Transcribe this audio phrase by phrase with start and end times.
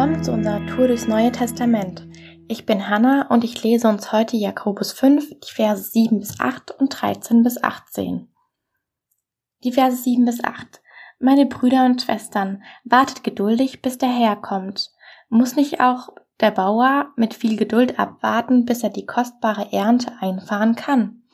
[0.00, 2.08] Willkommen zu unserer Tour durchs Neue Testament.
[2.48, 6.70] Ich bin Hanna und ich lese uns heute Jakobus 5, die Verse 7 bis 8
[6.70, 8.26] und 13 bis 18.
[9.62, 10.80] Die Verse 7 bis 8.
[11.18, 14.90] Meine Brüder und Schwestern, wartet geduldig, bis der Herr kommt.
[15.28, 16.08] Muss nicht auch
[16.40, 21.24] der Bauer mit viel Geduld abwarten, bis er die kostbare Ernte einfahren kann?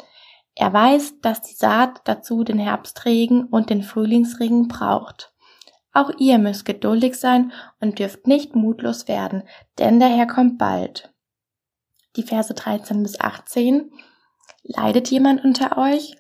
[0.57, 5.36] Er weiß, dass die Saat dazu den Herbstregen und den Frühlingsregen braucht.
[5.97, 9.45] Auch ihr müsst geduldig sein und dürft nicht mutlos werden,
[9.79, 11.11] denn der Herr kommt bald.
[12.17, 13.91] Die Verse 13 bis 18.
[14.63, 16.15] Leidet jemand unter euch?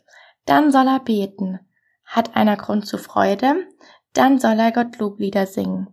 [0.46, 1.60] Dann soll er beten.
[2.06, 3.66] Hat einer Grund zu Freude?
[4.14, 5.88] Dann soll er Gott Loblieder singen.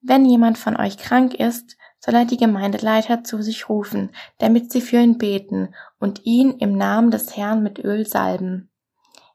[0.00, 4.80] Wenn jemand von euch krank ist, soll er die Gemeindeleiter zu sich rufen, damit sie
[4.80, 8.70] für ihn beten und ihn im Namen des Herrn mit Öl salben.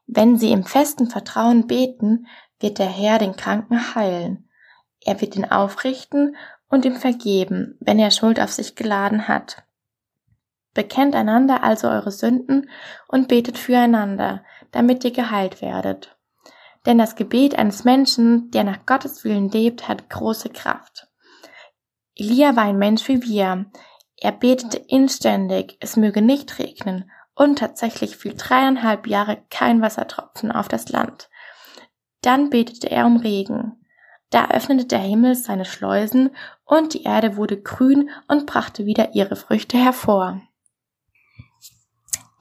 [0.08, 2.26] Wenn sie im festen Vertrauen beten,
[2.60, 4.48] wird der Herr den Kranken heilen.
[5.04, 6.36] Er wird ihn aufrichten
[6.68, 9.62] und ihm vergeben, wenn er Schuld auf sich geladen hat.
[10.74, 12.68] Bekennt einander also eure Sünden
[13.08, 16.16] und betet füreinander, damit ihr geheilt werdet.
[16.84, 21.08] Denn das Gebet eines Menschen, der nach Gottes Willen lebt, hat große Kraft.
[22.14, 23.66] Elia war ein Mensch wie wir.
[24.18, 30.68] Er betete inständig, es möge nicht regnen, und tatsächlich fiel dreieinhalb Jahre kein Wassertropfen auf
[30.68, 31.28] das Land.
[32.26, 33.76] Dann betete er um Regen.
[34.30, 36.30] Da öffnete der Himmel seine Schleusen
[36.64, 40.42] und die Erde wurde grün und brachte wieder ihre Früchte hervor.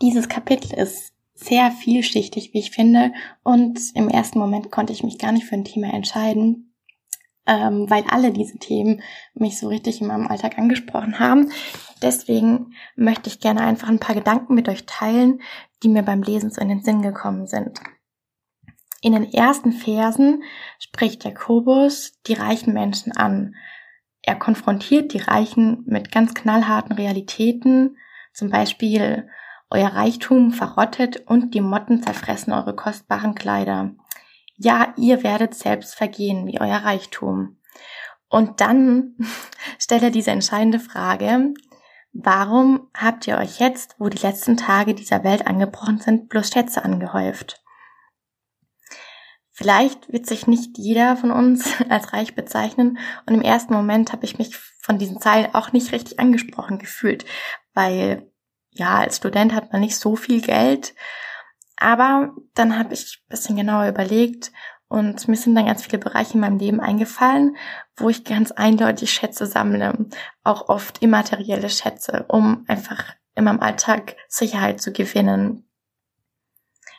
[0.01, 5.19] Dieses Kapitel ist sehr vielschichtig, wie ich finde, und im ersten Moment konnte ich mich
[5.19, 6.73] gar nicht für ein Thema entscheiden,
[7.45, 9.03] ähm, weil alle diese Themen
[9.35, 11.51] mich so richtig in meinem Alltag angesprochen haben.
[12.01, 15.41] Deswegen möchte ich gerne einfach ein paar Gedanken mit euch teilen,
[15.83, 17.79] die mir beim Lesen so in den Sinn gekommen sind.
[19.05, 20.41] In den ersten Versen
[20.79, 23.53] spricht Jakobus die reichen Menschen an.
[24.23, 27.97] Er konfrontiert die Reichen mit ganz knallharten Realitäten,
[28.33, 29.29] zum Beispiel
[29.69, 33.91] euer Reichtum verrottet und die Motten zerfressen eure kostbaren Kleider.
[34.57, 37.59] Ja, ihr werdet selbst vergehen wie euer Reichtum.
[38.27, 39.17] Und dann
[39.77, 41.53] stellt er diese entscheidende Frage,
[42.11, 46.83] warum habt ihr euch jetzt, wo die letzten Tage dieser Welt angebrochen sind, bloß Schätze
[46.83, 47.61] angehäuft?
[49.57, 52.97] Vielleicht wird sich nicht jeder von uns als reich bezeichnen.
[53.25, 57.25] Und im ersten Moment habe ich mich von diesen Zeilen auch nicht richtig angesprochen gefühlt,
[57.73, 58.29] weil
[58.71, 60.93] ja, als Student hat man nicht so viel Geld,
[61.77, 64.51] aber dann habe ich ein bisschen genauer überlegt
[64.89, 67.55] und mir sind dann ganz viele Bereiche in meinem Leben eingefallen,
[67.95, 70.07] wo ich ganz eindeutig Schätze sammle,
[70.43, 75.64] auch oft immaterielle Schätze, um einfach in meinem Alltag Sicherheit zu gewinnen,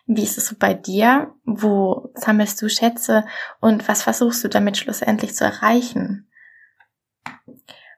[0.07, 1.35] wie ist es so bei dir?
[1.45, 3.27] Wo sammelst du Schätze
[3.61, 6.31] und was versuchst du damit schlussendlich zu erreichen?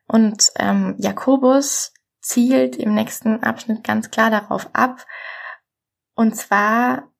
[0.07, 5.07] Und ähm, Jakobus zielt im nächsten Abschnitt ganz klar darauf ab.
[6.15, 7.13] Und zwar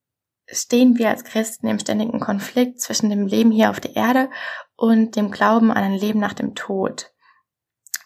[0.51, 4.31] stehen wir als Christen im ständigen Konflikt zwischen dem Leben hier auf der Erde
[4.75, 7.13] und dem Glauben an ein Leben nach dem Tod.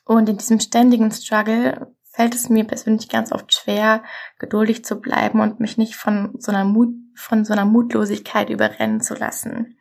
[0.04, 4.04] Und in diesem ständigen Struggle fällt es mir persönlich ganz oft schwer,
[4.38, 9.00] geduldig zu bleiben und mich nicht von so einer Mut, von so einer Mutlosigkeit überrennen
[9.00, 9.78] zu lassen.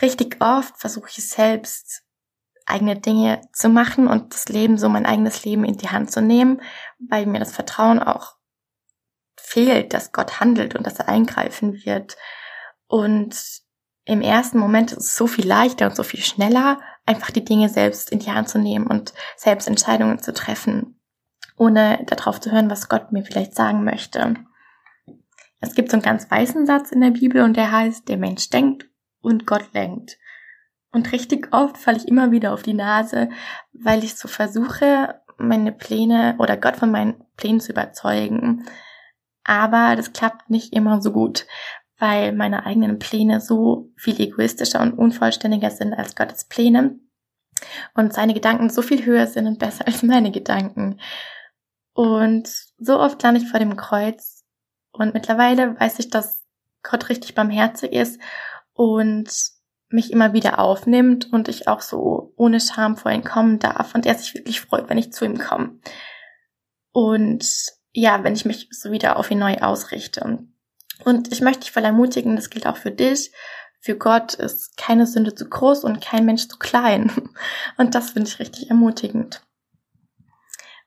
[0.00, 2.02] Richtig oft versuche ich selbst,
[2.66, 6.20] eigene Dinge zu machen und das Leben, so mein eigenes Leben in die Hand zu
[6.20, 6.60] nehmen,
[7.08, 8.36] weil mir das Vertrauen auch
[9.36, 12.16] fehlt, dass Gott handelt und dass er eingreifen wird.
[12.86, 13.62] Und
[14.04, 17.68] im ersten Moment ist es so viel leichter und so viel schneller, einfach die Dinge
[17.68, 21.00] selbst in die Hand zu nehmen und selbst Entscheidungen zu treffen,
[21.56, 24.36] ohne darauf zu hören, was Gott mir vielleicht sagen möchte.
[25.60, 28.50] Es gibt so einen ganz weißen Satz in der Bibel und der heißt, der Mensch
[28.50, 28.88] denkt
[29.20, 30.18] und Gott lenkt.
[30.92, 33.30] Und richtig oft falle ich immer wieder auf die Nase,
[33.72, 38.66] weil ich so versuche, meine Pläne oder Gott von meinen Plänen zu überzeugen.
[39.44, 41.46] Aber das klappt nicht immer so gut,
[42.02, 46.98] weil meine eigenen Pläne so viel egoistischer und unvollständiger sind als Gottes Pläne
[47.94, 50.98] und seine Gedanken so viel höher sind und besser als meine Gedanken.
[51.92, 54.44] Und so oft lande ich vor dem Kreuz
[54.90, 56.42] und mittlerweile weiß ich, dass
[56.82, 58.20] Gott richtig barmherzig ist
[58.72, 59.30] und
[59.88, 64.06] mich immer wieder aufnimmt und ich auch so ohne Scham vor ihn kommen darf und
[64.06, 65.78] er sich wirklich freut, wenn ich zu ihm komme.
[66.90, 67.46] Und
[67.92, 70.48] ja, wenn ich mich so wieder auf ihn neu ausrichte.
[71.04, 73.32] Und ich möchte dich voll ermutigen, das gilt auch für dich.
[73.80, 77.10] Für Gott ist keine Sünde zu groß und kein Mensch zu klein.
[77.78, 79.42] Und das finde ich richtig ermutigend.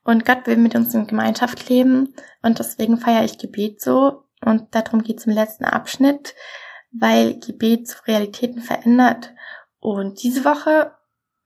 [0.02, 4.22] Und Gott will mit uns in Gemeinschaft leben und deswegen feiere ich Gebet so.
[4.40, 6.36] Und darum geht es im letzten Abschnitt,
[6.92, 9.34] weil Gebet zu Realitäten verändert.
[9.80, 10.92] Und diese Woche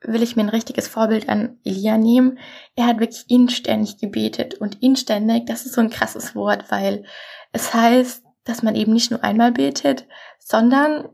[0.03, 2.39] will ich mir ein richtiges Vorbild an Elia nehmen.
[2.77, 7.07] Er hat wirklich inständig gebetet und inständig, das ist so ein krasses Wort, weil
[7.53, 10.07] es heißt, dass man eben nicht nur einmal betet,
[10.39, 11.09] sondern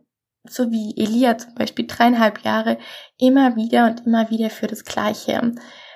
[0.49, 2.79] so wie Elia zum Beispiel dreieinhalb Jahre
[3.19, 5.41] immer wieder und immer wieder für das Gleiche.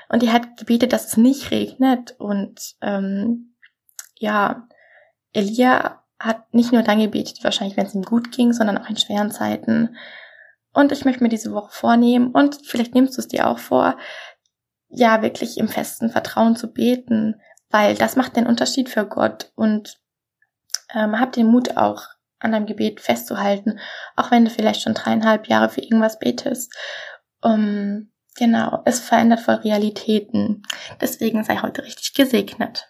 [0.08, 3.54] Und er hat gebetet, dass es nicht regnet und ähm,
[4.16, 4.68] ja,
[5.32, 8.96] Elia hat nicht nur dann gebetet, wahrscheinlich wenn es ihm gut ging, sondern auch in
[8.96, 9.96] schweren Zeiten.
[10.72, 13.96] Und ich möchte mir diese Woche vornehmen und vielleicht nimmst du es dir auch vor,
[14.88, 17.40] ja, wirklich im festen Vertrauen zu beten,
[17.70, 20.00] weil das macht den Unterschied für Gott und
[20.94, 22.06] ähm, hab den Mut auch
[22.38, 23.78] an deinem Gebet festzuhalten,
[24.16, 26.74] auch wenn du vielleicht schon dreieinhalb Jahre für irgendwas betest.
[27.42, 30.62] Um, genau, es verändert voll Realitäten.
[31.00, 32.88] Deswegen sei heute richtig gesegnet.